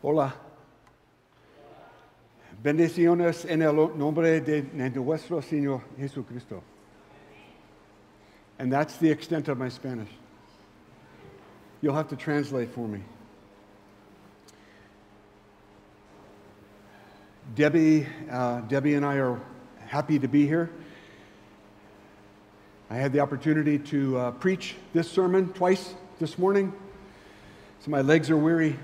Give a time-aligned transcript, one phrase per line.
[0.00, 0.32] Hola.
[2.62, 4.62] Bendiciones en el nombre de
[4.94, 6.62] nuestro Señor Jesucristo.
[8.60, 10.08] And that's the extent of my Spanish.
[11.80, 13.02] You'll have to translate for me.
[17.56, 19.40] Debbie, uh, Debbie and I are
[19.86, 20.70] happy to be here.
[22.88, 26.72] I had the opportunity to uh, preach this sermon twice this morning,
[27.80, 28.78] so my legs are weary,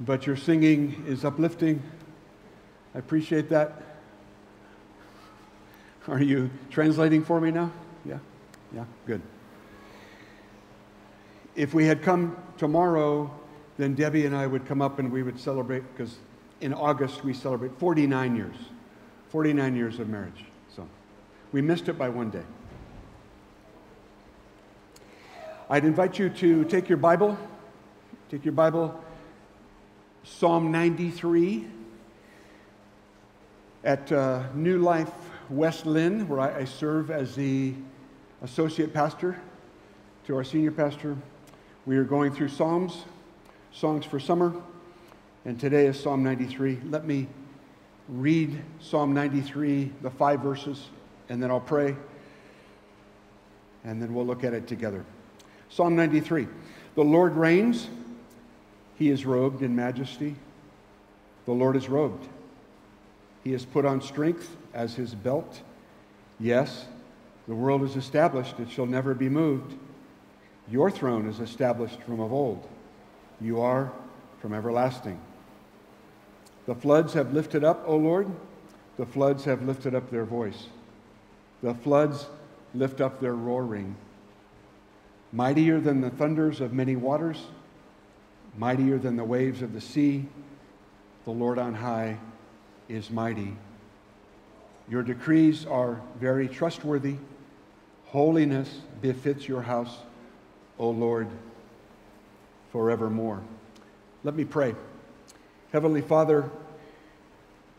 [0.00, 1.82] but your singing is uplifting.
[2.94, 3.82] I appreciate that.
[6.08, 7.70] Are you translating for me now?
[8.04, 8.18] Yeah?
[8.74, 9.20] Yeah, good.
[11.54, 13.30] If we had come tomorrow,
[13.76, 16.16] then Debbie and I would come up and we would celebrate, because
[16.60, 18.56] in August we celebrate 49 years.
[19.28, 20.44] 49 years of marriage.
[20.74, 20.88] So
[21.52, 22.42] we missed it by one day.
[25.68, 27.38] I'd invite you to take your Bible,
[28.28, 29.00] take your Bible,
[30.22, 31.66] Psalm 93
[33.84, 35.10] at uh, New Life
[35.48, 37.74] West Linn, where I, I serve as the
[38.42, 39.40] associate pastor
[40.26, 41.16] to our senior pastor.
[41.86, 43.04] We are going through Psalms,
[43.72, 44.54] songs for summer,
[45.46, 46.80] and today is Psalm 93.
[46.90, 47.26] Let me
[48.08, 50.88] read Psalm 93, the five verses,
[51.30, 51.96] and then I'll pray,
[53.84, 55.04] and then we'll look at it together.
[55.70, 56.46] Psalm 93
[56.94, 57.88] The Lord reigns,
[59.00, 60.36] he is robed in majesty.
[61.46, 62.28] The Lord is robed.
[63.42, 65.62] He has put on strength as his belt.
[66.38, 66.84] Yes,
[67.48, 69.74] the world is established, it shall never be moved.
[70.70, 72.68] Your throne is established from of old.
[73.40, 73.90] You are
[74.42, 75.18] from everlasting.
[76.66, 78.30] The floods have lifted up, O Lord.
[78.98, 80.66] The floods have lifted up their voice.
[81.62, 82.26] The floods
[82.74, 83.96] lift up their roaring.
[85.32, 87.46] Mightier than the thunders of many waters,
[88.56, 90.26] mightier than the waves of the sea,
[91.24, 92.18] the Lord on high
[92.88, 93.56] is mighty.
[94.88, 97.16] Your decrees are very trustworthy.
[98.06, 98.68] Holiness
[99.00, 99.98] befits your house,
[100.78, 101.28] O Lord,
[102.72, 103.42] forevermore.
[104.24, 104.74] Let me pray.
[105.72, 106.50] Heavenly Father,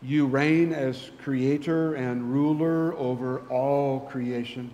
[0.02, 4.74] you reign as creator and ruler over all creation.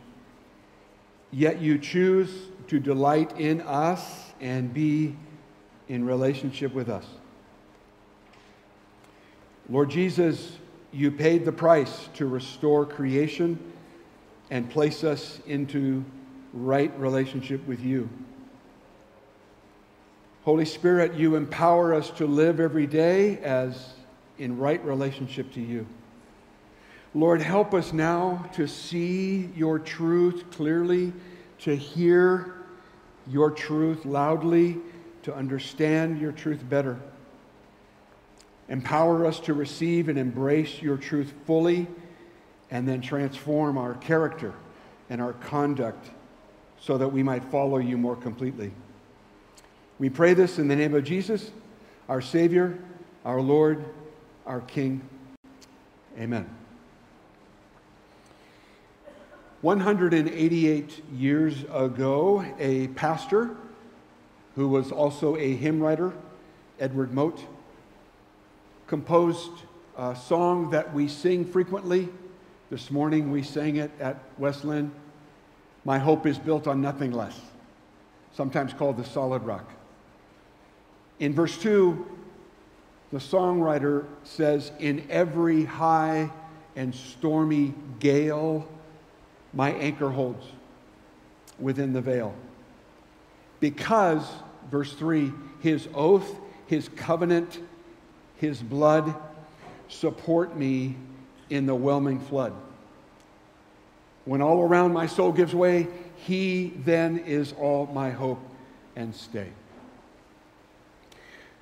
[1.31, 2.31] Yet you choose
[2.67, 5.15] to delight in us and be
[5.89, 7.05] in relationship with us.
[9.69, 10.57] Lord Jesus,
[10.91, 13.59] you paid the price to restore creation
[14.49, 16.05] and place us into
[16.53, 18.09] right relationship with you.
[20.43, 23.93] Holy Spirit, you empower us to live every day as
[24.37, 25.85] in right relationship to you.
[27.13, 31.11] Lord, help us now to see your truth clearly,
[31.59, 32.53] to hear
[33.27, 34.77] your truth loudly,
[35.27, 36.97] to understand your truth better.
[38.69, 41.85] Empower us to receive and embrace your truth fully,
[42.71, 44.53] and then transform our character
[45.09, 46.11] and our conduct
[46.79, 48.71] so that we might follow you more completely.
[49.99, 51.51] We pray this in the name of Jesus,
[52.07, 52.79] our Savior,
[53.25, 53.83] our Lord,
[54.45, 55.01] our King.
[56.17, 56.49] Amen.
[59.59, 63.57] 188 years ago, a pastor
[64.57, 66.11] who was also a hymn writer,
[66.79, 67.45] Edward Mote,
[68.87, 69.51] composed
[69.95, 72.09] a song that we sing frequently.
[72.71, 74.91] This morning we sang it at West Linn.
[75.85, 77.39] My hope is built on nothing less,
[78.33, 79.71] sometimes called the solid rock.
[81.19, 82.07] In verse 2,
[83.11, 86.31] the songwriter says, In every high
[86.75, 88.67] and stormy gale,
[89.53, 90.47] my anchor holds
[91.59, 92.33] within the veil.
[93.59, 94.27] Because,
[94.69, 96.35] verse 3, his oath,
[96.67, 97.59] his covenant,
[98.37, 99.15] his blood
[99.87, 100.95] support me
[101.49, 102.53] in the whelming flood.
[104.25, 108.39] When all around my soul gives way, he then is all my hope
[108.95, 109.47] and stay.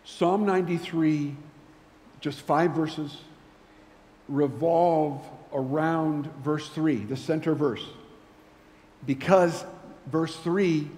[0.03, 1.35] Psalm 93,
[2.21, 3.17] just five verses,
[4.27, 5.21] revolve
[5.53, 7.85] around verse 3, the center verse,
[9.05, 9.63] because
[10.07, 10.89] verse 3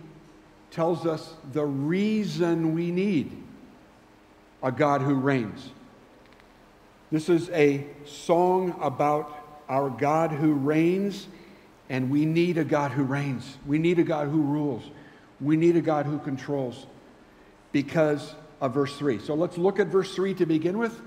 [0.72, 3.44] tells us the reason we need
[4.62, 5.69] a God who reigns.
[7.12, 11.28] This is a song about our God who reigns,
[11.90, 13.58] and we need a God who reigns.
[13.66, 14.84] We need a God who rules.
[15.40, 16.86] We need a God who controls
[17.72, 19.19] because of verse 3.
[19.19, 21.00] So let's look at verse 3 to begin with.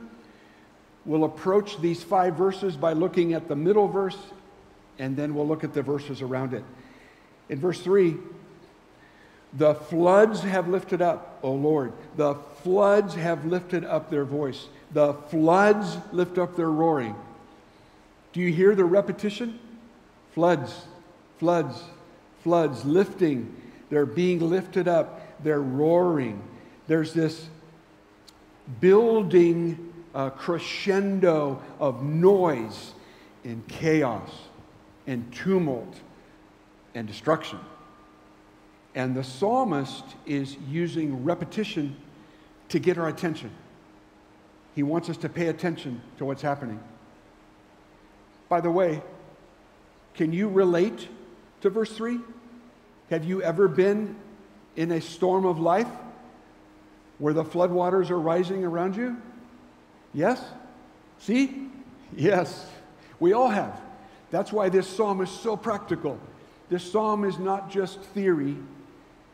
[1.04, 4.16] We'll approach these five verses by looking at the middle verse,
[4.98, 6.64] and then we'll look at the verses around it.
[7.48, 8.16] In verse 3,
[9.52, 11.92] the floods have lifted up, O Lord.
[12.16, 14.68] The floods have lifted up their voice.
[14.92, 17.16] The floods lift up their roaring.
[18.32, 19.58] Do you hear the repetition?
[20.32, 20.84] Floods,
[21.38, 21.82] floods,
[22.42, 23.56] floods, lifting.
[23.90, 25.42] They're being lifted up.
[25.42, 26.42] They're roaring.
[26.86, 27.48] There's this
[28.80, 32.94] building uh, crescendo of noise
[33.42, 34.30] and chaos
[35.06, 35.96] and tumult
[36.94, 37.58] and destruction.
[38.94, 41.96] And the psalmist is using repetition
[42.70, 43.50] to get our attention.
[44.74, 46.80] He wants us to pay attention to what's happening.
[48.48, 49.02] By the way,
[50.14, 51.08] can you relate
[51.60, 52.18] to verse 3?
[53.10, 54.16] Have you ever been
[54.76, 55.88] in a storm of life
[57.18, 59.16] where the floodwaters are rising around you?
[60.14, 60.42] Yes?
[61.18, 61.68] See?
[62.16, 62.68] Yes.
[63.20, 63.80] We all have.
[64.30, 66.18] That's why this psalm is so practical.
[66.68, 68.56] This psalm is not just theory,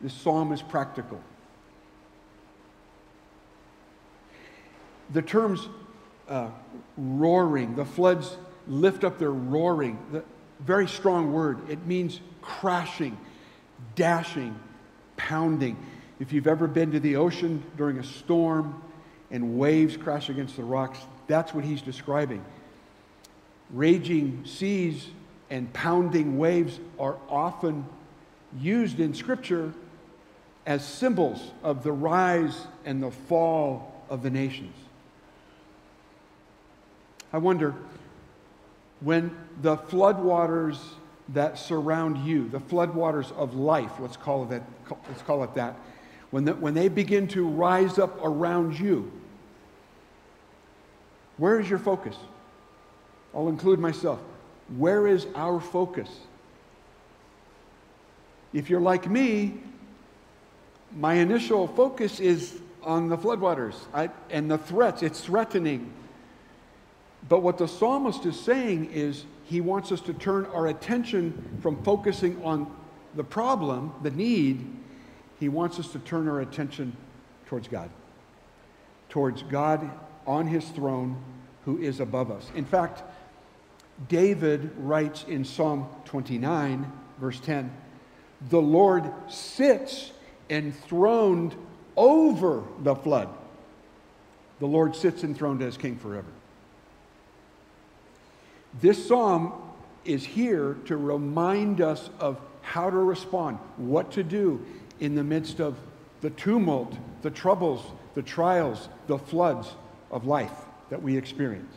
[0.01, 1.19] this psalm is practical.
[5.13, 5.67] The terms
[6.27, 6.49] uh,
[6.97, 10.23] roaring, the floods lift up their roaring, the
[10.59, 11.69] very strong word.
[11.69, 13.17] It means crashing,
[13.95, 14.57] dashing,
[15.15, 15.77] pounding.
[16.19, 18.81] If you've ever been to the ocean during a storm
[19.31, 22.43] and waves crash against the rocks, that's what he's describing.
[23.71, 25.07] Raging seas
[25.49, 27.85] and pounding waves are often
[28.59, 29.73] used in Scripture
[30.67, 34.75] as symbols of the rise and the fall of the nations.
[37.33, 37.73] I wonder
[38.99, 40.77] when the floodwaters
[41.29, 44.63] that surround you, the floodwaters of life, let's call it that,
[45.09, 45.75] let's call it that
[46.31, 49.11] when, the, when they begin to rise up around you,
[51.37, 52.15] where is your focus?
[53.33, 54.19] I'll include myself.
[54.75, 56.09] Where is our focus?
[58.53, 59.61] If you're like me,
[60.97, 65.03] my initial focus is on the floodwaters I, and the threats.
[65.03, 65.93] It's threatening.
[67.29, 71.83] But what the psalmist is saying is he wants us to turn our attention from
[71.83, 72.73] focusing on
[73.15, 74.65] the problem, the need,
[75.39, 76.95] he wants us to turn our attention
[77.47, 77.89] towards God,
[79.09, 79.89] towards God
[80.25, 81.21] on his throne
[81.65, 82.49] who is above us.
[82.55, 83.03] In fact,
[84.07, 87.71] David writes in Psalm 29, verse 10,
[88.49, 90.11] the Lord sits
[90.49, 91.55] enthroned
[91.95, 93.29] over the flood.
[94.59, 96.27] The Lord sits enthroned as king forever.
[98.81, 99.53] This psalm
[100.05, 104.63] is here to remind us of how to respond, what to do
[104.99, 105.77] in the midst of
[106.21, 107.85] the tumult, the troubles,
[108.15, 109.75] the trials, the floods
[110.11, 110.51] of life
[110.89, 111.73] that we experience.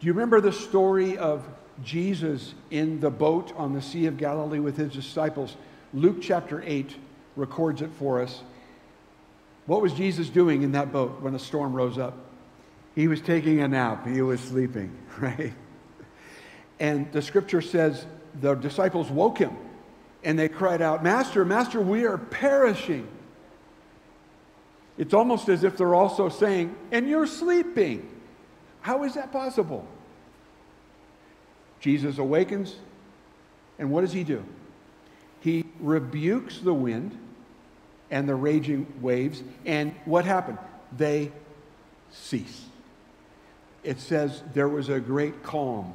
[0.00, 1.46] Do you remember the story of
[1.82, 5.56] Jesus in the boat on the Sea of Galilee with his disciples?
[5.94, 6.94] Luke chapter 8
[7.36, 8.42] records it for us.
[9.66, 12.16] What was Jesus doing in that boat when a storm rose up?
[12.94, 15.52] He was taking a nap, he was sleeping, right?
[16.80, 18.06] And the scripture says
[18.40, 19.56] the disciples woke him
[20.24, 23.06] and they cried out, Master, Master, we are perishing.
[24.96, 28.08] It's almost as if they're also saying, And you're sleeping.
[28.80, 29.86] How is that possible?
[31.80, 32.74] Jesus awakens,
[33.78, 34.44] and what does he do?
[35.40, 37.16] He rebukes the wind
[38.10, 40.58] and the raging waves, and what happened?
[40.96, 41.30] They
[42.10, 42.64] cease.
[43.84, 45.94] It says there was a great calm.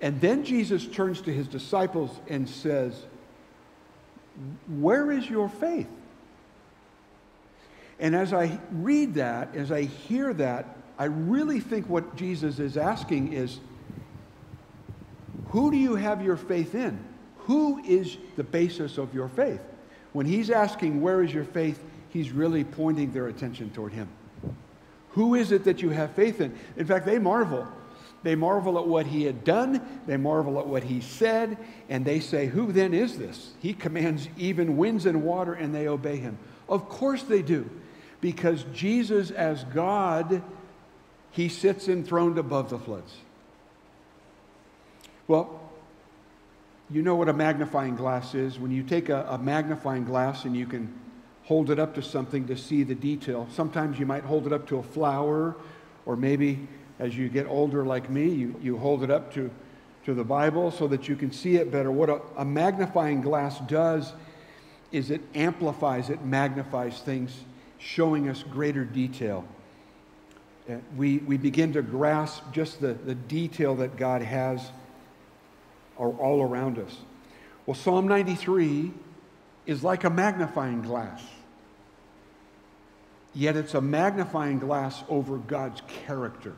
[0.00, 3.04] And then Jesus turns to his disciples and says,
[4.66, 5.88] Where is your faith?
[7.98, 12.78] And as I read that, as I hear that, I really think what Jesus is
[12.78, 13.60] asking is,
[15.48, 16.98] Who do you have your faith in?
[17.44, 19.60] Who is the basis of your faith?
[20.12, 21.82] When he's asking, Where is your faith?
[22.10, 24.08] he's really pointing their attention toward him.
[25.10, 26.56] Who is it that you have faith in?
[26.76, 27.66] In fact, they marvel
[28.22, 31.56] they marvel at what he had done, they marvel at what he said,
[31.88, 33.52] and they say, Who then is this?
[33.60, 36.36] He commands even winds and water, and they obey him.
[36.68, 37.68] Of course they do,
[38.20, 40.42] because Jesus, as God,
[41.30, 43.14] he sits enthroned above the floods.
[45.26, 45.59] Well,
[46.92, 48.58] you know what a magnifying glass is.
[48.58, 50.92] When you take a, a magnifying glass and you can
[51.44, 54.66] hold it up to something to see the detail, sometimes you might hold it up
[54.68, 55.56] to a flower
[56.04, 56.66] or maybe
[56.98, 59.50] as you get older like me, you, you hold it up to,
[60.04, 61.90] to the Bible so that you can see it better.
[61.90, 64.12] What a, a magnifying glass does
[64.92, 67.44] is it amplifies, it magnifies things,
[67.78, 69.44] showing us greater detail.
[70.68, 74.70] Uh, we, we begin to grasp just the, the detail that God has
[76.08, 76.96] all around us.
[77.66, 78.92] Well, Psalm 93
[79.66, 81.22] is like a magnifying glass.
[83.32, 86.54] yet it's a magnifying glass over God's character.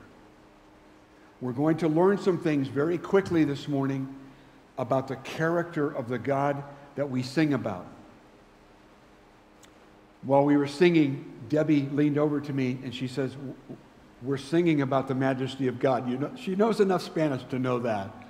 [1.42, 4.14] We're going to learn some things very quickly this morning
[4.78, 6.62] about the character of the God
[6.94, 7.86] that we sing about.
[10.22, 13.36] While we were singing, Debbie leaned over to me and she says,
[14.22, 16.08] We're singing about the majesty of God.
[16.08, 18.21] You know, she knows enough Spanish to know that.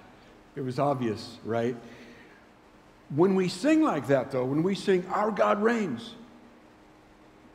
[0.54, 1.76] It was obvious, right?
[3.14, 6.14] When we sing like that, though, when we sing, Our God reigns,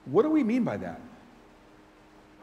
[0.06, 1.02] what do we mean by that?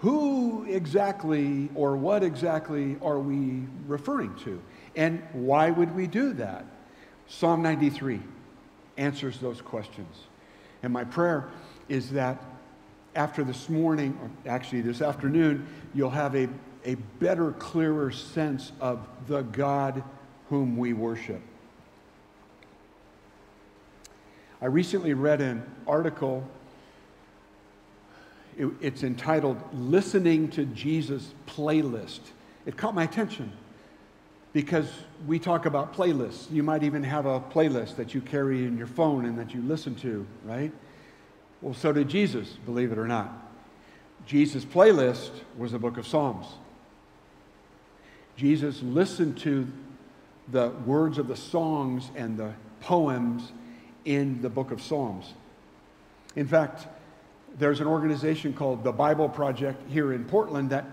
[0.00, 4.60] Who exactly or what exactly are we referring to?
[4.96, 6.66] And why would we do that?
[7.26, 8.20] Psalm 93
[8.96, 10.24] answers those questions.
[10.82, 11.48] And my prayer
[11.88, 12.42] is that
[13.14, 16.48] after this morning, or actually this afternoon, you'll have a,
[16.84, 20.02] a better, clearer sense of the God
[20.48, 21.40] whom we worship.
[24.60, 26.46] I recently read an article.
[28.56, 32.20] It, it's entitled Listening to Jesus Playlist.
[32.66, 33.52] It caught my attention
[34.54, 34.88] because
[35.26, 36.50] we talk about playlists.
[36.50, 39.60] You might even have a playlist that you carry in your phone and that you
[39.60, 40.72] listen to, right?
[41.60, 43.32] Well, so did Jesus, believe it or not.
[44.26, 46.46] Jesus' playlist was the book of Psalms.
[48.36, 49.66] Jesus listened to
[50.48, 53.52] the words of the songs and the poems
[54.04, 55.32] in the book of Psalms.
[56.36, 56.86] In fact,
[57.58, 60.84] there's an organization called the Bible Project here in Portland that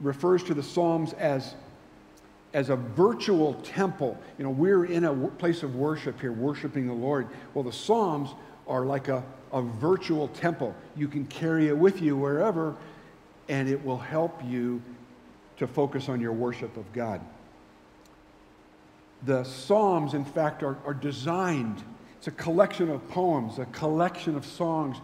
[0.00, 1.54] refers to the Psalms as
[2.54, 4.16] as a virtual temple.
[4.38, 7.28] You know, we're in a place of worship here, worshiping the Lord.
[7.52, 8.30] Well, the Psalms
[8.66, 10.74] are like a, a virtual temple.
[10.96, 12.74] You can carry it with you wherever,
[13.50, 14.80] and it will help you
[15.58, 17.20] to focus on your worship of God.
[19.24, 21.82] The Psalms, in fact, are, are designed,
[22.18, 24.98] it's a collection of poems, a collection of songs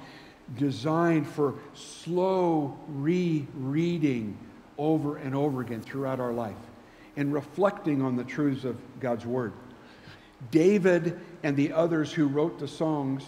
[0.58, 4.36] designed for slow rereading
[4.78, 6.56] over and over again throughout our life
[7.16, 9.52] and reflecting on the truths of God's Word.
[10.50, 13.22] David and the others who wrote the songs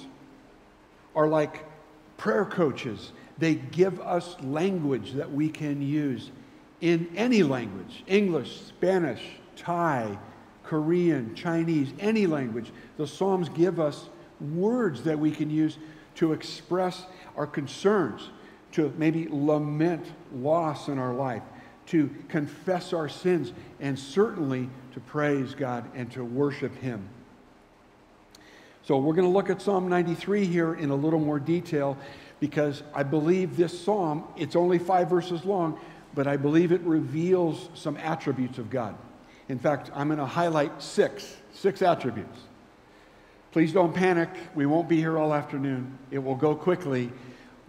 [1.14, 1.64] are like
[2.16, 3.12] prayer coaches.
[3.38, 6.30] They give us language that we can use
[6.80, 9.22] in any language English, Spanish,
[9.56, 10.18] Thai,
[10.64, 12.73] Korean, Chinese, any language.
[12.97, 14.09] The Psalms give us
[14.40, 15.78] words that we can use
[16.16, 17.06] to express
[17.37, 18.30] our concerns,
[18.73, 21.42] to maybe lament loss in our life,
[21.87, 27.09] to confess our sins, and certainly to praise God and to worship Him.
[28.83, 31.97] So we're going to look at Psalm 93 here in a little more detail
[32.38, 35.80] because I believe this psalm, it's only five verses long,
[36.14, 38.94] but I believe it reveals some attributes of God.
[39.48, 42.38] In fact, I'm going to highlight six, six attributes.
[43.52, 44.30] Please don't panic.
[44.54, 45.98] We won't be here all afternoon.
[46.10, 47.12] It will go quickly.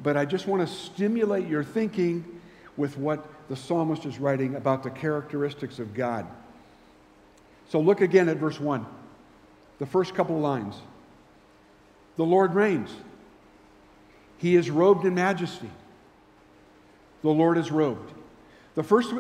[0.01, 2.41] But I just want to stimulate your thinking
[2.77, 6.25] with what the psalmist is writing about the characteristics of God.
[7.69, 8.85] So look again at verse 1,
[9.79, 10.75] the first couple lines.
[12.17, 12.89] The Lord reigns,
[14.37, 15.69] He is robed in majesty.
[17.21, 18.13] The Lord is robed.
[18.75, 19.13] The first,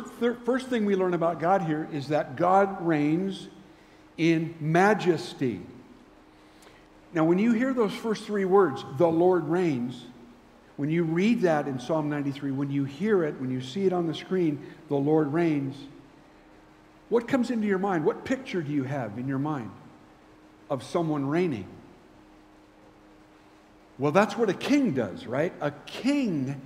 [0.43, 3.47] first thing we learn about God here is that God reigns
[4.17, 5.61] in majesty.
[7.13, 10.05] Now, when you hear those first three words, the Lord reigns,
[10.75, 13.93] when you read that in Psalm 93, when you hear it, when you see it
[13.93, 15.77] on the screen, the Lord reigns,
[17.07, 18.03] what comes into your mind?
[18.03, 19.71] What picture do you have in your mind
[20.69, 21.67] of someone reigning?
[23.97, 25.53] Well, that's what a king does, right?
[25.61, 26.59] A king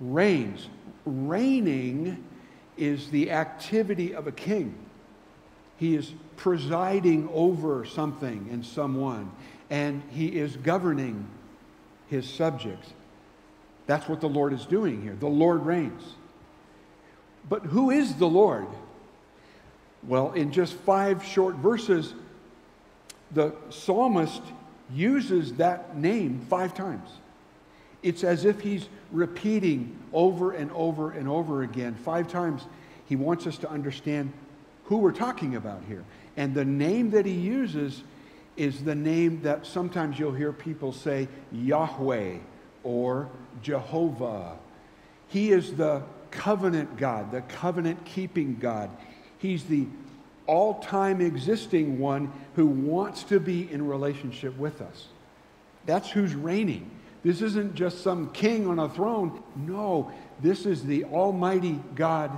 [0.00, 0.66] reigns.
[1.04, 2.24] Reigning
[2.76, 4.74] is the activity of a king.
[5.78, 9.30] He is presiding over something and someone,
[9.70, 11.26] and he is governing
[12.08, 12.92] his subjects.
[13.86, 15.16] That's what the Lord is doing here.
[15.18, 16.02] The Lord reigns.
[17.48, 18.68] But who is the Lord?
[20.06, 22.14] Well, in just five short verses,
[23.32, 24.42] the psalmist
[24.92, 27.08] uses that name five times.
[28.02, 31.94] It's as if he's repeating over and over and over again.
[31.94, 32.64] Five times
[33.06, 34.32] he wants us to understand
[34.84, 36.04] who we're talking about here.
[36.36, 38.02] And the name that he uses
[38.56, 42.36] is the name that sometimes you'll hear people say Yahweh
[42.82, 43.28] or
[43.62, 44.56] Jehovah.
[45.28, 48.90] He is the covenant God, the covenant keeping God.
[49.38, 49.86] He's the
[50.46, 55.06] all time existing one who wants to be in relationship with us.
[55.86, 56.90] That's who's reigning.
[57.22, 59.42] This isn't just some king on a throne.
[59.54, 60.10] No,
[60.40, 62.36] this is the Almighty God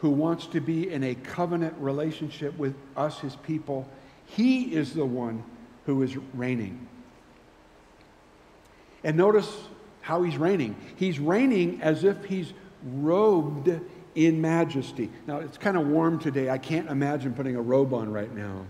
[0.00, 3.88] who wants to be in a covenant relationship with us, his people.
[4.26, 5.44] He is the one
[5.86, 6.86] who is reigning.
[9.04, 9.50] And notice
[10.00, 10.76] how he's reigning.
[10.96, 12.52] He's reigning as if he's
[12.84, 13.70] robed
[14.14, 15.10] in majesty.
[15.26, 16.50] Now, it's kind of warm today.
[16.50, 18.66] I can't imagine putting a robe on right now.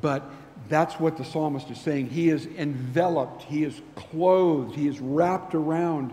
[0.00, 0.30] But
[0.72, 2.08] that's what the psalmist is saying.
[2.08, 6.12] He is enveloped, he is clothed, he is wrapped around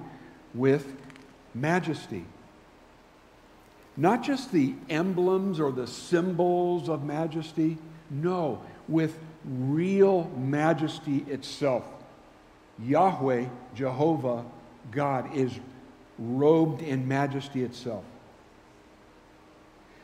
[0.53, 0.85] with
[1.53, 2.25] majesty.
[3.95, 7.77] Not just the emblems or the symbols of majesty,
[8.09, 11.85] no, with real majesty itself.
[12.81, 14.45] Yahweh, Jehovah,
[14.91, 15.51] God, is
[16.17, 18.03] robed in majesty itself.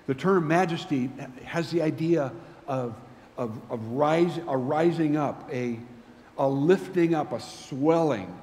[0.08, 1.10] The term majesty
[1.44, 2.32] has the idea
[2.68, 2.96] of,
[3.38, 5.80] of, of rise, a rising up, a,
[6.38, 8.34] a lifting up, a swelling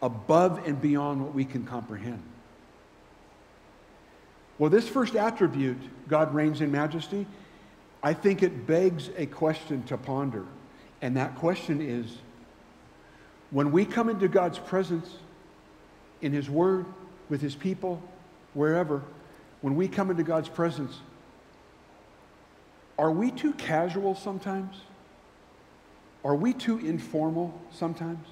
[0.00, 2.22] above and beyond what we can comprehend.
[4.58, 7.26] Well, this first attribute, God reigns in majesty,
[8.02, 10.44] I think it begs a question to ponder.
[11.00, 12.18] And that question is
[13.50, 15.08] when we come into God's presence
[16.20, 16.86] in His Word,
[17.28, 18.02] with His people,
[18.54, 19.02] wherever,
[19.60, 20.96] when we come into God's presence,
[22.98, 24.76] are we too casual sometimes?
[26.24, 28.26] Are we too informal sometimes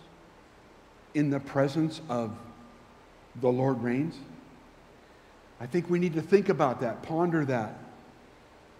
[1.14, 2.36] in the presence of
[3.40, 4.16] the Lord reigns?
[5.60, 7.78] I think we need to think about that, ponder that.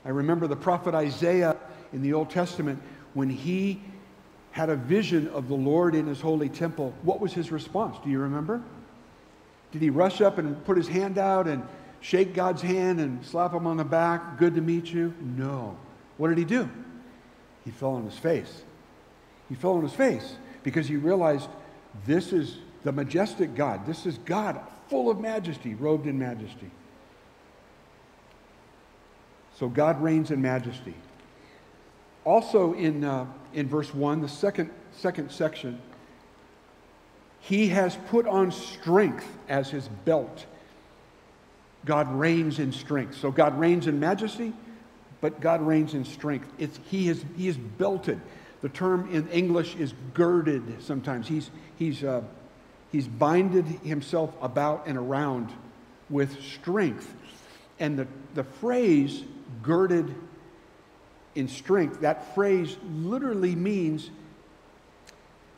[0.05, 1.57] I remember the prophet Isaiah
[1.93, 2.83] in the Old Testament
[3.15, 3.81] when he
[4.51, 6.93] had a vision of the Lord in his holy temple.
[7.03, 7.97] What was his response?
[8.03, 8.63] Do you remember?
[9.73, 11.63] Did he rush up and put his hand out and
[12.07, 14.39] shake God's hand and slap him on the back?
[14.39, 15.13] Good to meet you?
[15.21, 15.77] No.
[16.19, 16.71] What did he do?
[17.65, 18.63] He fell on his face.
[19.49, 21.49] He fell on his face because he realized
[22.07, 23.87] this is the majestic God.
[23.87, 26.71] This is God full of majesty, robed in majesty.
[29.59, 30.95] So God reigns in majesty.
[32.25, 35.81] Also in, uh, in verse 1, the second, second section,
[37.41, 40.47] he has put on strength as his belt.
[41.87, 43.17] God reigns in strength.
[43.17, 44.53] So God reigns in majesty,
[45.23, 46.53] but God reigns in strength.
[46.59, 48.21] It's, he, is, he is belted.
[48.61, 51.29] The term in English is girded sometimes.
[51.29, 52.23] He's, he's, uh,
[52.93, 55.53] he's binded himself about and around
[56.11, 57.15] with strength.
[57.79, 59.23] And the, the phrase
[59.63, 60.15] girded
[61.35, 64.11] in strength, that phrase literally means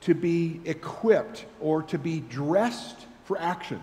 [0.02, 3.82] to be equipped or to be dressed for action.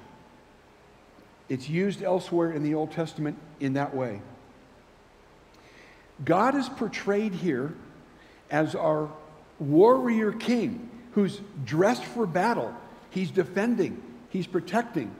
[1.49, 4.21] It's used elsewhere in the Old Testament in that way.
[6.23, 7.73] God is portrayed here
[8.49, 9.09] as our
[9.59, 12.73] warrior king who's dressed for battle.
[13.09, 15.13] He's defending, he's protecting.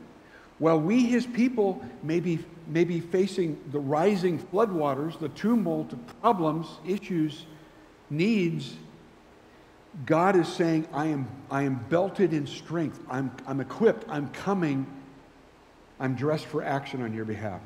[0.58, 6.22] While we, his people, may be, may be facing the rising floodwaters, the tumult of
[6.22, 7.46] problems, issues,
[8.10, 8.76] needs,
[10.06, 13.00] God is saying, I am, I am belted in strength.
[13.10, 14.06] I'm, I'm equipped.
[14.10, 14.86] I'm coming.
[16.00, 17.62] I'm dressed for action on your behalf.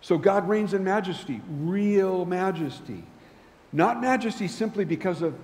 [0.00, 3.02] So God reigns in majesty, real majesty.
[3.72, 5.34] Not majesty simply because of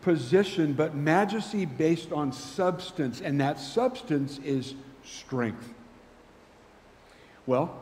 [0.00, 5.72] position, but majesty based on substance, and that substance is strength.
[7.46, 7.78] Well,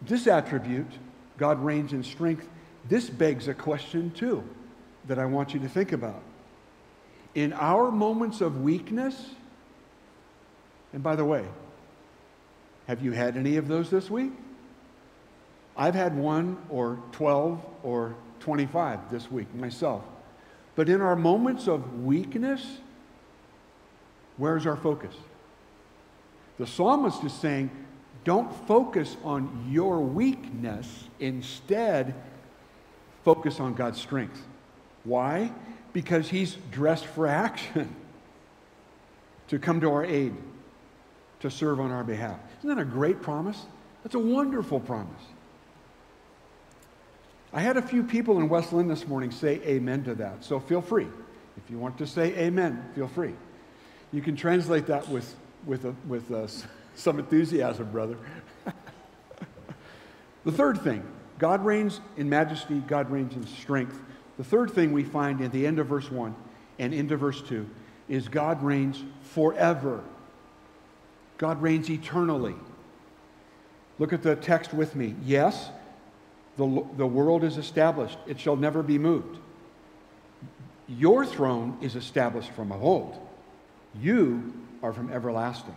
[0.00, 0.90] this attribute,
[1.38, 2.48] God reigns in strength,
[2.88, 4.42] this begs a question too
[5.06, 6.22] that I want you to think about.
[7.34, 9.30] In our moments of weakness,
[10.92, 11.44] and by the way,
[12.86, 14.32] have you had any of those this week?
[15.76, 20.02] I've had one or 12 or 25 this week myself.
[20.74, 22.78] But in our moments of weakness,
[24.36, 25.14] where's our focus?
[26.58, 27.70] The psalmist is saying,
[28.24, 31.08] don't focus on your weakness.
[31.18, 32.14] Instead,
[33.24, 34.40] focus on God's strength.
[35.04, 35.52] Why?
[35.92, 37.94] Because he's dressed for action
[39.48, 40.34] to come to our aid,
[41.40, 42.38] to serve on our behalf.
[42.62, 43.66] Isn't that a great promise?
[44.04, 45.20] That's a wonderful promise.
[47.52, 50.60] I had a few people in West Linn this morning say amen to that, so
[50.60, 51.08] feel free.
[51.56, 53.34] If you want to say amen, feel free.
[54.12, 55.34] You can translate that with,
[55.66, 56.48] with, a, with a,
[56.94, 58.16] some enthusiasm, brother.
[60.44, 61.02] the third thing
[61.38, 63.98] God reigns in majesty, God reigns in strength.
[64.38, 66.32] The third thing we find at the end of verse 1
[66.78, 67.68] and into verse 2
[68.08, 70.04] is God reigns forever.
[71.42, 72.54] God reigns eternally.
[73.98, 75.16] Look at the text with me.
[75.24, 75.70] Yes,
[76.56, 79.38] the, the world is established, it shall never be moved.
[80.86, 83.18] Your throne is established from of old.
[84.00, 84.52] You
[84.84, 85.76] are from everlasting.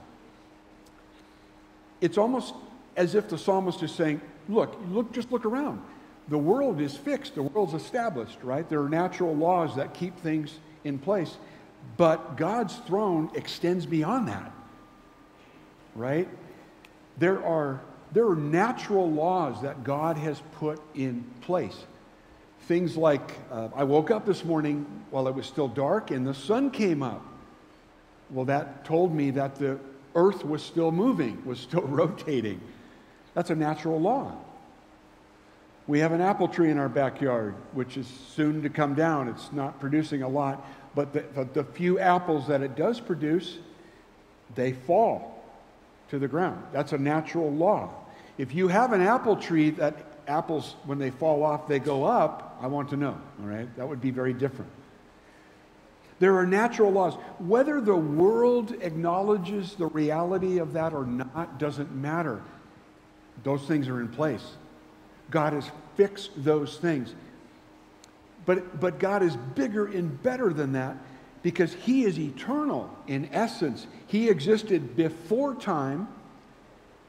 [1.99, 2.53] It's almost
[2.95, 5.81] as if the psalmist is saying, Look, look, just look around.
[6.27, 8.69] The world is fixed, the world's established, right?
[8.69, 11.37] There are natural laws that keep things in place.
[11.97, 14.51] But God's throne extends beyond that,
[15.95, 16.27] right?
[17.17, 17.81] There are,
[18.11, 21.85] there are natural laws that God has put in place.
[22.63, 26.33] Things like uh, I woke up this morning while it was still dark and the
[26.33, 27.25] sun came up.
[28.29, 29.79] Well, that told me that the
[30.15, 32.59] earth was still moving, was still rotating.
[33.33, 34.35] That's a natural law.
[35.87, 39.27] We have an apple tree in our backyard, which is soon to come down.
[39.27, 43.59] It's not producing a lot, but the, the, the few apples that it does produce,
[44.55, 45.34] they fall
[46.09, 46.63] to the ground.
[46.71, 47.89] That's a natural law.
[48.37, 49.95] If you have an apple tree that
[50.27, 53.73] apples, when they fall off, they go up, I want to know, all right?
[53.77, 54.71] That would be very different.
[56.19, 57.15] There are natural laws.
[57.39, 62.41] Whether the world acknowledges the reality of that or not doesn't matter.
[63.43, 64.43] Those things are in place.
[65.29, 67.13] God has fixed those things.
[68.45, 70.95] But, but God is bigger and better than that
[71.45, 73.85] because He is eternal in essence.
[74.07, 76.07] He existed before time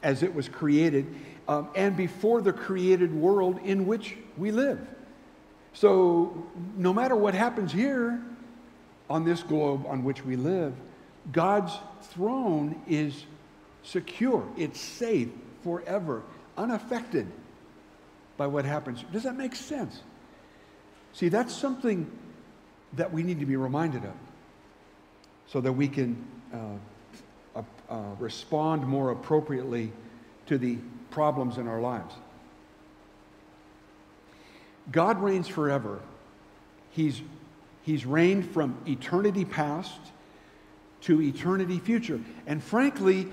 [0.02, 1.06] as it was created
[1.48, 4.78] um, and before the created world in which we live.
[5.72, 6.46] So,
[6.76, 8.22] no matter what happens here
[9.08, 10.74] on this globe on which we live,
[11.32, 11.72] God's
[12.02, 13.24] throne is
[13.84, 15.30] secure, it's safe
[15.62, 16.22] forever,
[16.58, 17.26] unaffected
[18.36, 19.02] by what happens.
[19.14, 20.02] Does that make sense?
[21.14, 22.10] See, that's something
[22.92, 24.12] that we need to be reminded of
[25.48, 29.92] so that we can uh, uh, respond more appropriately
[30.46, 30.78] to the
[31.10, 32.14] problems in our lives.
[34.90, 36.00] God reigns forever.
[36.90, 37.20] He's,
[37.82, 39.98] he's reigned from eternity past
[41.02, 42.20] to eternity future.
[42.46, 43.28] And frankly,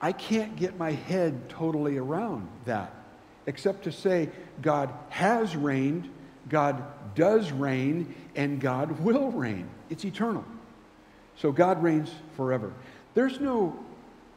[0.00, 2.94] I can't get my head totally around that
[3.46, 4.28] except to say
[4.60, 6.08] God has reigned,
[6.48, 6.82] God
[7.14, 9.68] does reign, and God will reign.
[9.90, 10.44] It's eternal.
[11.42, 12.72] So God reigns forever.
[13.14, 13.76] There's no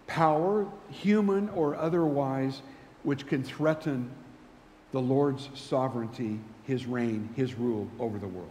[0.08, 2.64] power, human or otherwise,
[3.04, 4.10] which can threaten
[4.92, 8.50] the Lord's sovereignty, his reign, his rule over the world.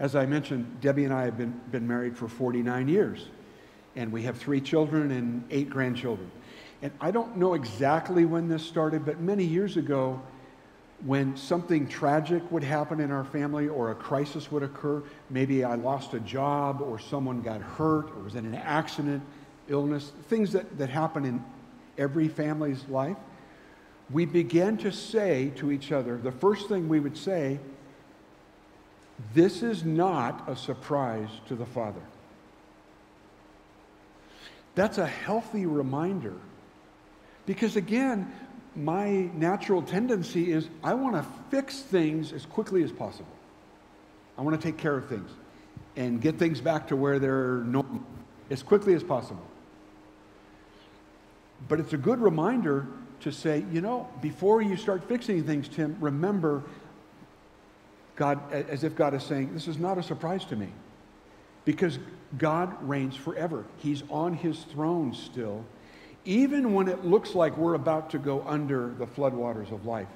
[0.00, 3.28] As I mentioned, Debbie and I have been, been married for 49 years,
[3.94, 6.32] and we have three children and eight grandchildren.
[6.82, 10.20] And I don't know exactly when this started, but many years ago,
[11.04, 15.74] when something tragic would happen in our family or a crisis would occur, maybe I
[15.74, 19.22] lost a job or someone got hurt or was in an accident,
[19.68, 21.44] illness, things that, that happen in
[21.98, 23.18] every family's life,
[24.10, 27.58] we began to say to each other, the first thing we would say,
[29.34, 32.00] this is not a surprise to the Father.
[34.74, 36.34] That's a healthy reminder
[37.46, 38.32] because again,
[38.76, 43.28] my natural tendency is I want to fix things as quickly as possible.
[44.36, 45.30] I want to take care of things
[45.96, 48.02] and get things back to where they're normal
[48.50, 49.46] as quickly as possible.
[51.68, 52.86] But it's a good reminder
[53.20, 56.62] to say, you know, before you start fixing things, Tim, remember
[58.16, 60.68] God, as if God is saying, this is not a surprise to me.
[61.64, 61.98] Because
[62.36, 63.64] God reigns forever.
[63.78, 65.64] He's on his throne still
[66.24, 70.08] even when it looks like we're about to go under the floodwaters of life,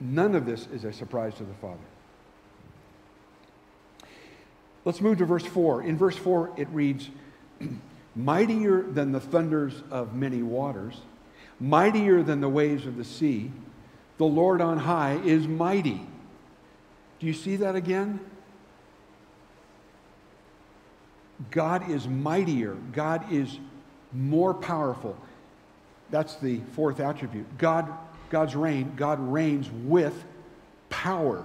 [0.00, 1.78] none of this is a surprise to the Father.
[4.84, 5.82] Let's move to verse 4.
[5.82, 7.08] In verse 4, it reads,
[8.16, 11.00] Mightier than the thunders of many waters,
[11.58, 13.50] mightier than the waves of the sea,
[14.18, 16.06] the Lord on high is mighty.
[17.18, 18.20] Do you see that again?
[21.50, 22.76] God is mightier.
[22.92, 23.58] God is
[24.12, 25.16] more powerful.
[26.10, 27.46] That's the fourth attribute.
[27.58, 27.90] God,
[28.30, 30.24] God's reign, God reigns with
[30.90, 31.44] power.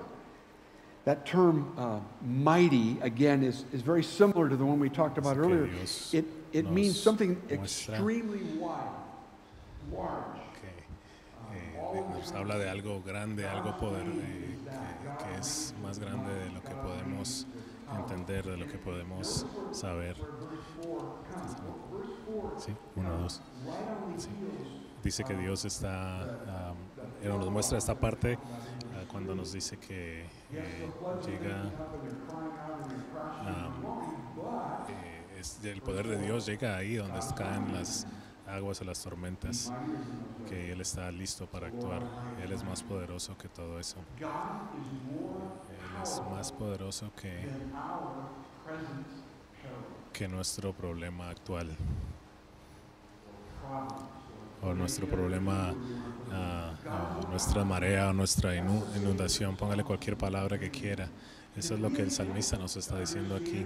[1.06, 5.38] That term uh, mighty, again, is, is very similar to the one we talked about
[5.38, 5.70] earlier.
[6.12, 8.90] It, it means something extremely wide,
[9.92, 10.38] large.
[11.94, 14.58] Eh, nos habla de algo grande, algo poder, eh,
[15.18, 17.46] que, que es más grande de lo que podemos
[17.96, 20.18] entender, de lo que podemos saber.
[22.58, 23.42] Sí, uno, dos.
[24.18, 24.30] Sí.
[25.04, 26.76] Dice que Dios está,
[27.24, 30.92] um, nos muestra esta parte uh, cuando nos dice que eh,
[31.26, 31.72] llega,
[33.42, 33.86] um,
[34.90, 38.08] eh, es, el poder de Dios llega ahí donde caen las
[38.48, 39.72] aguas o las tormentas,
[40.48, 42.02] que Él está listo para actuar.
[42.42, 43.98] Él es más poderoso que todo eso.
[44.20, 47.50] Él es más poderoso que,
[50.14, 51.76] que nuestro problema actual
[54.62, 61.08] o nuestro problema, uh, nuestra marea o nuestra inundación, póngale cualquier palabra que quiera.
[61.56, 63.66] Eso es lo que el salmista nos está diciendo aquí.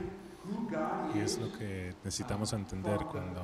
[1.13, 3.41] Y es lo que necesitamos entender cuando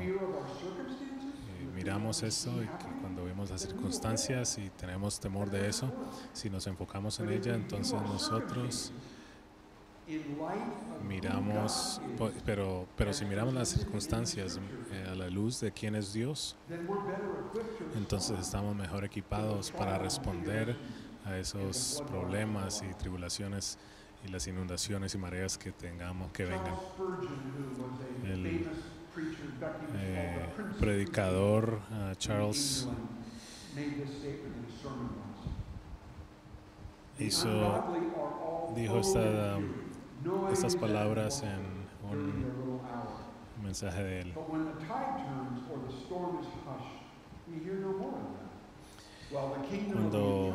[1.78, 5.94] miramos eso y que cuando vemos las circunstancias y tenemos temor de eso,
[6.34, 8.92] si nos enfocamos en ella, entonces nosotros
[11.08, 12.02] miramos,
[12.44, 14.60] pero, pero si miramos las circunstancias
[14.92, 16.56] eh, a la luz de quién es Dios,
[17.96, 20.76] entonces estamos mejor equipados para responder
[21.26, 23.78] a esos problemas y tribulaciones
[24.26, 26.74] y las inundaciones y mareas que tengamos que vengan
[29.96, 30.46] eh,
[30.80, 32.88] predicador uh, Charles
[37.20, 37.84] hizo,
[38.76, 42.82] dijo esta, um, estas palabras en un
[43.64, 44.34] mensaje de él.
[49.34, 50.54] Cuando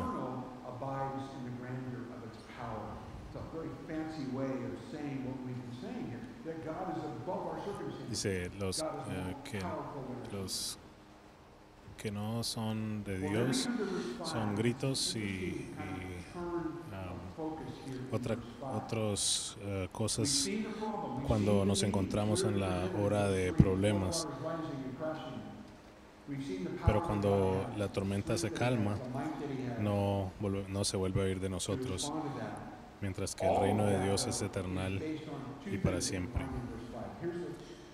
[0.83, 2.97] abides in the grandeur of its power.
[3.27, 6.22] It's a very fancy way of saying what we've been saying here.
[8.09, 9.59] Dice, los, eh, que,
[10.35, 10.77] los
[11.97, 13.69] que no son de Dios
[14.23, 15.73] son gritos y, y
[16.35, 20.49] um, otra, otras eh, cosas
[21.27, 24.27] cuando nos encontramos en la hora de problemas.
[26.85, 28.97] Pero cuando la tormenta se calma,
[29.79, 30.31] no,
[30.69, 32.11] no se vuelve a ir de nosotros.
[33.03, 36.19] Mientras que el reino de Dios es eternal Based on two y para things that
[36.21, 36.43] we siempre.
[36.43, 37.11] find in verse five.
[37.21, 37.51] Here's the,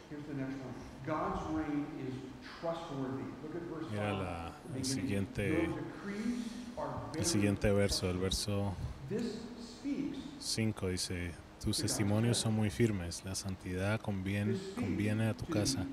[0.09, 0.73] here's the next one.
[1.05, 2.13] God's reign is
[2.61, 3.27] trustworthy.
[3.43, 4.17] Look at verse Mira five.
[4.23, 4.85] la, the el beginning.
[4.85, 6.45] siguiente, Your decrees
[6.77, 8.73] are el very siguiente verso, el verso
[9.09, 15.45] This speaks 5 dice, tus testimonios son muy firmes, la santidad conviene, conviene a tu
[15.47, 15.85] casa,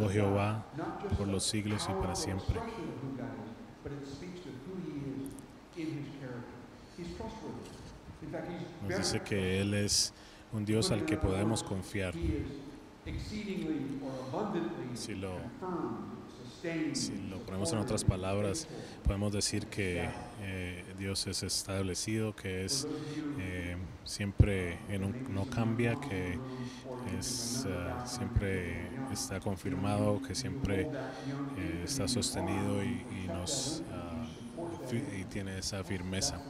[0.00, 0.64] oh Jehová,
[1.18, 2.58] por los siglos y para siempre.
[8.80, 10.12] Nos dice que Él es
[10.52, 12.14] un Dios al que podemos confiar.
[14.94, 15.38] Si lo,
[16.94, 18.68] si lo ponemos en otras palabras,
[19.02, 20.08] podemos decir que
[20.40, 22.86] eh, Dios es establecido, que es
[23.38, 26.38] eh, siempre en un- no cambia, que
[27.18, 27.66] es,
[28.04, 30.82] siempre está confirmado, que siempre
[31.56, 34.28] eh, está sostenido y, y nos ah,
[35.20, 36.40] y tiene esa firmeza.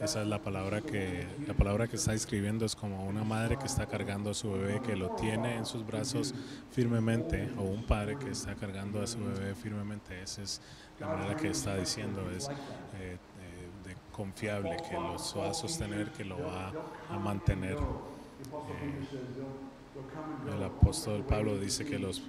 [0.00, 3.66] Esa es la palabra que la palabra que está escribiendo es como una madre que
[3.66, 6.34] está cargando a su bebé que lo tiene en sus brazos
[6.70, 10.22] firmemente o un padre que está cargando a su bebé firmemente.
[10.22, 10.62] Esa es
[10.98, 12.52] la manera que está diciendo es eh,
[13.02, 13.18] eh,
[14.10, 16.72] confiable que lo va a sostener, que lo va
[17.10, 17.76] a mantener.
[17.76, 19.06] Eh,
[20.56, 22.22] el apóstol Pablo dice que los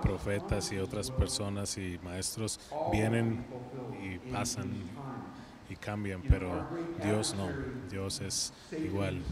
[0.00, 3.44] profetas y otras personas y maestros vienen
[4.02, 4.70] y pasan
[5.68, 6.66] y cambian, pero
[7.02, 7.48] Dios no,
[7.90, 9.22] Dios es igual.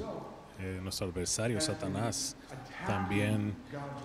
[0.58, 2.36] Eh, nuestro adversario, Satanás,
[2.86, 3.54] también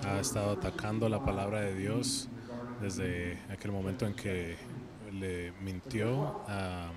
[0.03, 2.29] ha estado atacando la palabra de Dios
[2.81, 4.57] desde aquel momento en que
[5.11, 6.89] le mintió a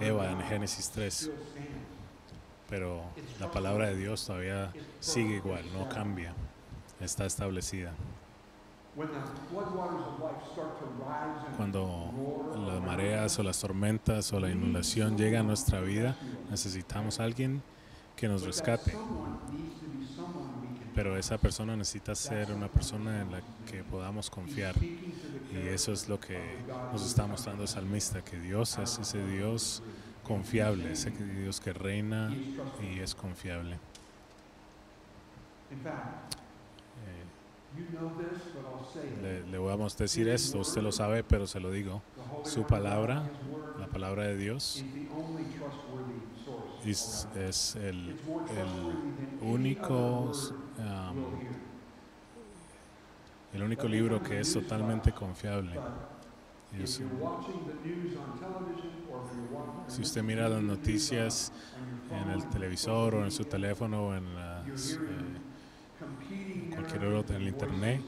[0.00, 1.30] Eva en Génesis 3.
[2.68, 3.02] Pero
[3.38, 6.32] la palabra de Dios todavía sigue igual, no cambia,
[7.00, 7.92] está establecida.
[11.56, 12.12] Cuando
[12.66, 16.14] las mareas o las tormentas o la inundación llega a nuestra vida,
[16.50, 17.62] necesitamos a alguien
[18.16, 18.94] que nos rescate.
[20.94, 24.74] Pero esa persona necesita ser una persona en la que podamos confiar.
[24.82, 26.38] Y eso es lo que
[26.92, 29.82] nos está mostrando el salmista, que Dios es ese Dios
[30.22, 32.30] confiable, ese Dios que reina
[32.82, 33.78] y es confiable.
[39.22, 42.02] Le, le vamos a decir esto, usted lo sabe, pero se lo digo.
[42.44, 43.22] Su palabra,
[43.78, 44.84] la palabra de Dios,
[46.84, 50.32] es, es el, el único
[50.78, 51.24] um,
[53.54, 55.78] el único libro que es totalmente confiable.
[59.88, 61.52] Si usted mira las noticias
[62.10, 64.98] en el televisor o en su teléfono o en las, eh,
[66.98, 68.00] cualquier en el internet,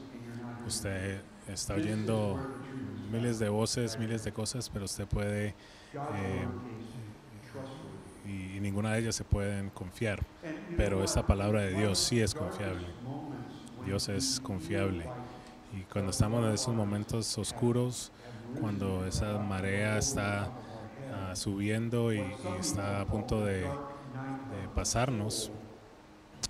[0.67, 2.39] usted está oyendo
[3.11, 5.55] miles de voces, miles de cosas, pero usted puede
[5.93, 6.47] eh,
[8.25, 10.19] y, y ninguna de ellas se pueden confiar.
[10.77, 12.87] Pero esta palabra de Dios sí es confiable.
[13.85, 15.05] Dios es confiable.
[15.77, 18.11] Y cuando estamos en esos momentos oscuros,
[18.59, 20.49] cuando esa marea está
[21.13, 23.67] ah, subiendo y, y está a punto de, de
[24.73, 25.51] pasarnos,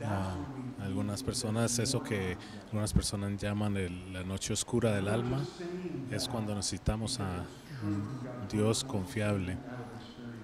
[0.03, 0.38] ah,
[0.77, 5.47] algunas personas, eso que algunas personas llaman el- la noche oscura del alma,
[6.10, 7.49] es cuando necesitamos a
[7.81, 9.60] un Dios confiable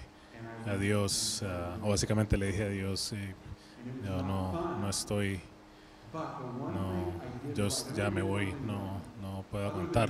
[0.66, 3.14] a Dios, ah, o básicamente le dije a Dios,
[4.02, 5.40] no, no estoy,
[7.54, 10.08] yo ya me voy, no, no puedo aguantar.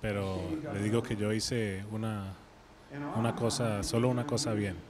[0.00, 0.38] Pero
[0.72, 2.34] le digo que yo hice una,
[3.16, 4.87] una cosa, solo una cosa bien.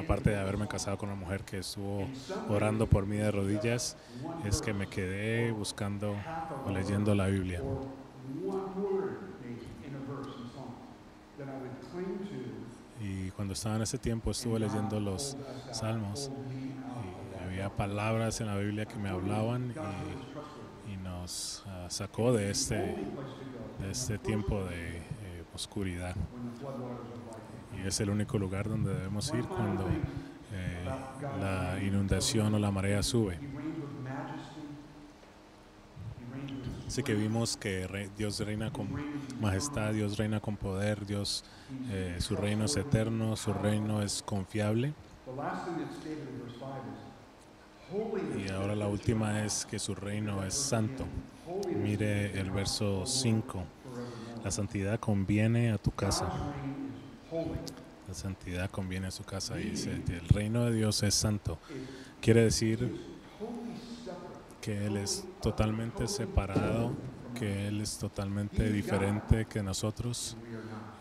[0.00, 0.72] Aparte de the haberme song.
[0.72, 4.60] casado con una mujer que estuvo And some orando por mí de rodillas, one es
[4.62, 7.60] que me verse quedé buscando half a o leyendo la Biblia.
[7.62, 7.86] or
[8.44, 10.74] one word maybe in a verse in Psalms
[11.38, 13.04] that I would cling to.
[13.04, 16.28] Y cuando estaba en ese tiempo estuve and God leyendo los pulled us out, salmos
[16.28, 19.72] pulled me out of y that había dark palabras en la Biblia que me hablaban
[19.74, 20.92] God was y, trustworthy.
[20.92, 25.02] y nos ah, sacó de este, Only place to go de este tiempo de eh,
[25.54, 26.14] oscuridad.
[27.84, 30.84] Es el único lugar donde debemos ir cuando eh,
[31.40, 33.38] la inundación o la marea sube.
[36.86, 38.88] Así que vimos que Dios reina con
[39.40, 41.44] majestad, Dios reina con poder, Dios,
[41.88, 44.92] eh, su reino es eterno, su reino es confiable.
[45.24, 48.44] The last thing that's stated in verse 5 is holiness.
[48.44, 51.04] Y ahora la última es que su reino es santo.
[51.80, 53.64] Mire el verso 5.
[53.84, 54.44] forevermore.
[54.44, 56.28] La santidad conviene a tu casa.
[58.08, 59.58] La santidad conviene a su casa.
[59.60, 61.58] Y dice, el reino de Dios es santo.
[62.20, 62.92] Quiere decir
[64.60, 66.92] que Él es totalmente separado,
[67.34, 70.36] que Él es totalmente diferente que nosotros.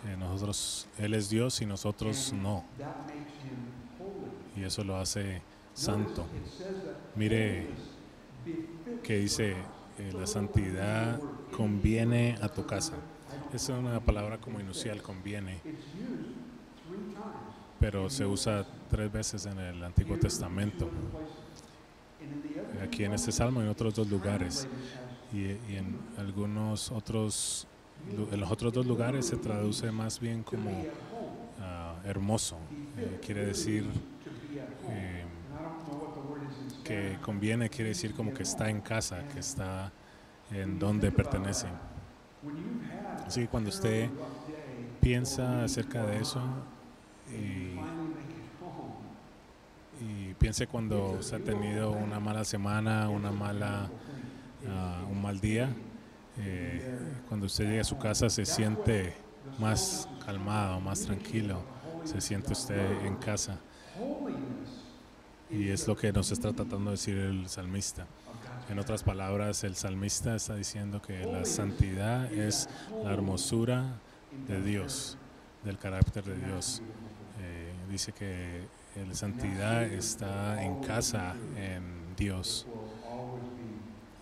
[0.07, 2.63] Eh, nosotros, Él es Dios y nosotros no.
[4.55, 5.41] Y eso lo hace
[5.73, 6.25] santo.
[7.15, 7.67] Mire
[9.03, 9.55] que dice,
[9.97, 11.19] eh, la santidad
[11.55, 12.93] conviene a tu casa.
[13.53, 15.59] Es una palabra como inusual, conviene,
[17.79, 20.87] pero se usa tres veces en el Antiguo Testamento.
[22.83, 24.67] Aquí en este salmo y en otros dos lugares.
[25.33, 27.67] Y, en algunos otros,
[28.31, 30.85] en los otros dos lugares se traduce más bien como
[31.59, 32.57] ah, hermoso.
[32.97, 33.85] Eh, quiere decir
[34.89, 35.25] eh,
[36.83, 39.91] que conviene, quiere decir como que está en casa, que está
[40.51, 41.67] en donde pertenece.
[43.25, 44.09] Así que cuando usted
[45.01, 46.41] piensa acerca de eso
[47.29, 47.79] y,
[50.03, 53.89] y piense cuando usted ha tenido una mala semana, una mala,
[54.67, 55.69] ah, un mal día,
[56.37, 56.97] eh,
[57.27, 59.13] cuando usted llega a su casa se siente
[59.59, 61.61] más calmado, más tranquilo,
[62.05, 63.57] se siente usted en casa.
[65.49, 68.05] Y es lo que nos está tratando de decir el salmista.
[68.69, 72.69] En otras palabras, el salmista está diciendo que la santidad es
[73.03, 73.99] la hermosura
[74.47, 75.17] de Dios,
[75.63, 76.83] del carácter de Dios.
[77.41, 78.61] Eh, dice que
[79.07, 82.67] la santidad está en casa en Dios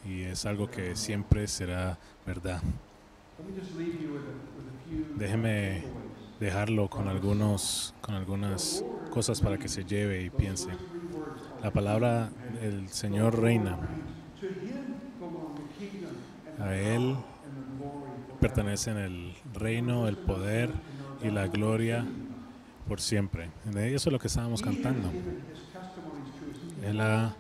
[0.06, 2.62] y es algo que siempre será verdad.
[5.18, 5.84] Déjeme
[6.40, 10.70] dejarlo con algunos con algunas cosas para que se lleve y piense.
[11.62, 12.30] La palabra
[12.62, 13.78] el Señor reina.
[16.68, 17.16] A él
[18.42, 20.70] pertenecen el reino, el poder
[21.24, 22.06] y la gloria
[22.90, 23.50] por siempre.
[23.74, 25.10] Eso es lo que estábamos cantando.
[26.84, 27.36] Él ha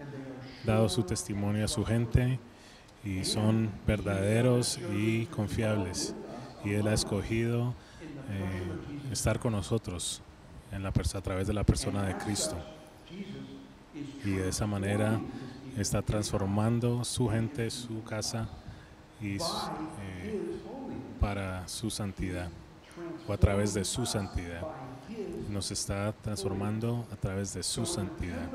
[0.65, 2.39] dado su testimonio a su gente
[3.03, 6.15] y son verdaderos y confiables.
[6.63, 7.73] Y Él ha escogido
[8.29, 10.21] eh, estar con nosotros
[10.71, 12.55] a través de la persona de Cristo.
[14.23, 15.19] Y de esa manera
[15.77, 18.47] está transformando su gente, su casa
[19.21, 19.39] y eh,
[21.19, 22.49] para su santidad
[23.27, 24.61] o a través de su santidad.
[25.49, 28.49] Nos está transformando a través de su santidad.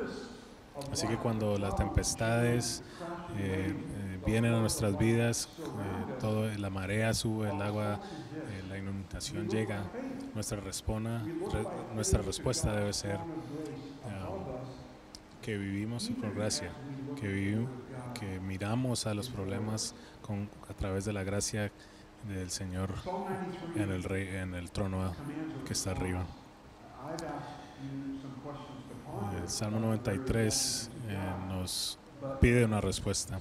[0.91, 2.83] Así que cuando las tempestades
[3.39, 5.49] eh, eh, vienen a nuestras vidas,
[6.21, 8.01] todo, la marea sube, el agua,
[8.69, 9.83] la inundación llega,
[10.35, 11.23] nuestra, respona-
[11.53, 14.29] re- nuestra respuesta debe ser ah,
[15.43, 16.71] que vivimos con gracia,
[17.21, 17.67] que, vivi-
[18.19, 21.71] que miramos a los problemas con, a través de la gracia
[22.29, 22.91] del Señor
[23.75, 25.13] en el, rey, en el trono
[25.67, 26.25] que está arriba.
[29.43, 31.19] El Salmo 93 eh,
[31.49, 31.99] nos
[32.41, 33.41] pide una respuesta.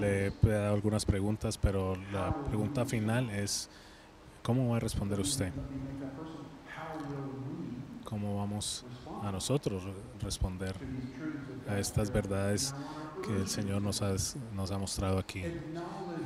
[0.00, 3.68] Le he dado algunas preguntas, pero la pregunta final es,
[4.42, 5.52] ¿cómo va a responder usted?
[8.08, 8.86] cómo vamos
[9.22, 9.82] a nosotros
[10.20, 10.74] responder
[11.68, 12.74] a estas verdades
[13.24, 14.14] que el Señor nos ha,
[14.54, 15.42] nos ha mostrado aquí.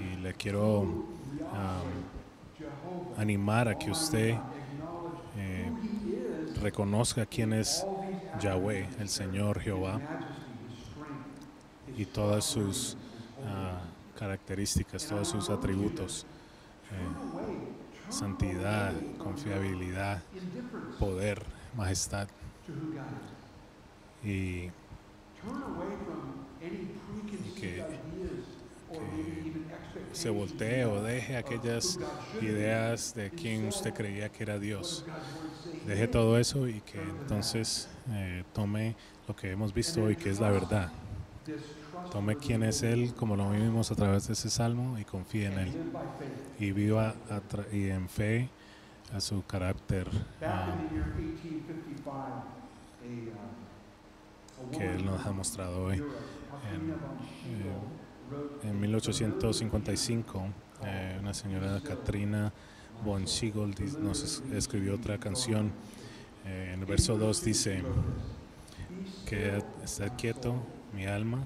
[0.01, 1.05] Y le quiero
[3.17, 4.37] animar a que usted
[5.37, 5.73] eh,
[6.61, 7.87] reconozca quién es
[8.41, 10.01] Yahweh, el Señor Jehová,
[11.97, 12.97] y todas sus
[13.47, 13.81] ah,
[14.19, 16.27] características, todos sus atributos.
[16.91, 17.83] Eh,
[18.13, 20.23] santidad, confiabilidad,
[20.99, 21.43] poder,
[21.75, 22.29] majestad.
[24.25, 24.71] Y,
[27.59, 27.85] que,
[30.13, 31.99] se voltee o deje aquellas
[32.41, 35.05] ideas de quien usted creía que era Dios.
[35.87, 38.95] Deje todo eso y que entonces eh, tome
[39.27, 40.93] lo que hemos visto hoy, que es la verdad.
[42.11, 45.59] Tome quién es Él, como lo vimos a través de ese salmo, y confíe en
[45.59, 45.73] Él.
[46.59, 47.15] Y viva
[47.73, 48.49] y en fe
[49.15, 50.09] a su carácter
[54.71, 56.03] que Él nos ha mostrado hoy.
[58.63, 60.51] En, 1855, eh,
[60.85, 62.53] eh, una señora Katrina
[63.05, 65.73] von Siegel nos escribió otra canción.
[66.47, 67.83] Eh, en el verso 2 dice
[69.27, 70.55] que está quieto
[70.95, 71.45] mi alma,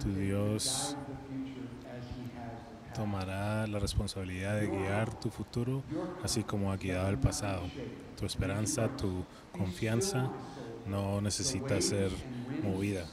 [0.00, 0.96] tu Dios
[2.94, 5.82] tomará la responsabilidad de guiar tu futuro,
[6.24, 7.62] así como ha guiado el pasado.
[8.18, 10.30] Tu esperanza, tu confianza
[10.88, 12.10] no necesita ser
[12.62, 13.04] movida.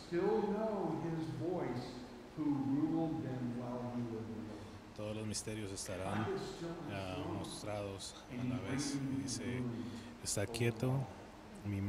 [4.96, 6.26] Todos los misterios estarán
[7.38, 8.98] mostrados a la vez.
[9.22, 9.62] Dice,
[10.24, 10.92] está quieto
[11.66, 11.82] mi,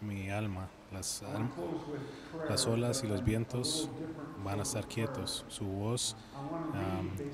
[0.00, 1.22] mi alma, las,
[2.48, 3.88] las olas y los vientos
[4.44, 5.44] van a estar quietos.
[5.48, 6.16] Su voz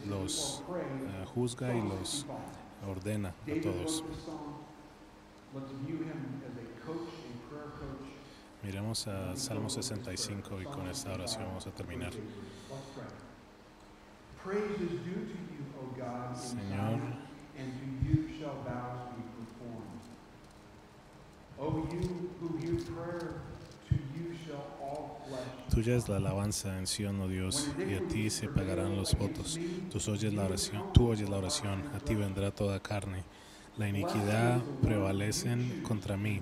[0.08, 2.26] los eh, juzga y los
[2.88, 4.04] ordena a todos.
[8.62, 12.12] Miremos a Salmo 65 y con esta oración vamos a terminar.
[16.36, 17.00] Señor,
[25.74, 29.58] Tuya es la alabanza en Sion, oh Dios, y a ti se pagarán los votos.
[29.90, 33.24] Tú oyes la oración, tú oyes la oración, a ti vendrá toda carne.
[33.78, 36.40] La iniquidad prevalecen contra mí,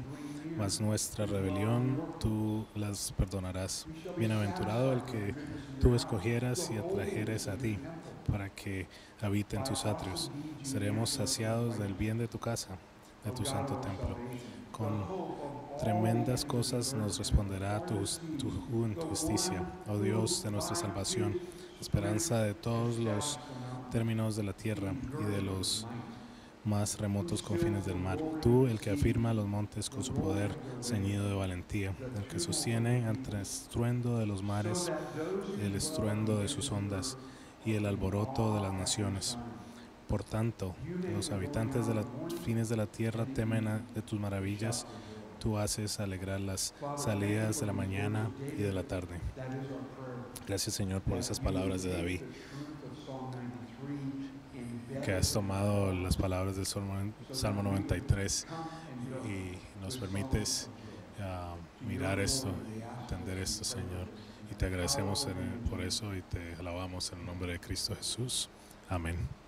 [0.60, 3.86] mas nuestra rebelión tú las perdonarás.
[4.16, 5.34] Bienaventurado el que
[5.80, 7.78] tú escogieras y atrajeres a ti,
[8.30, 8.86] para que
[9.20, 10.30] habite en tus atrios.
[10.62, 12.76] Seremos saciados del bien de tu casa,
[13.24, 14.16] de tu santo templo
[14.80, 15.04] con
[15.78, 18.02] tremendas cosas nos responderá tu,
[18.38, 18.50] tu
[19.08, 21.38] justicia, oh Dios de nuestra salvación,
[21.78, 23.38] esperanza de todos los
[23.90, 25.86] términos de la tierra y de los
[26.64, 28.18] más remotos confines del mar.
[28.42, 33.06] Tú, el que afirma los montes con su poder ceñido de valentía, el que sostiene
[33.06, 34.92] ante el estruendo de los mares,
[35.62, 37.16] el estruendo de sus ondas
[37.64, 39.38] y el alboroto de las naciones.
[40.08, 40.74] Por tanto,
[41.14, 42.06] los habitantes de los
[42.44, 44.86] fines de la tierra temen de tus maravillas.
[45.38, 49.20] Tú haces alegrar las salidas de la mañana y de la tarde.
[50.46, 52.20] Gracias Señor por esas palabras de David,
[55.00, 58.46] que has tomado las palabras del Salmo 93
[59.24, 60.68] y nos permites
[61.20, 61.54] ah,
[61.86, 62.48] mirar esto,
[63.02, 64.06] entender esto Señor.
[64.50, 65.26] Y te agradecemos
[65.68, 68.50] por eso y te alabamos en el nombre de Cristo Jesús.
[68.88, 69.39] Amén.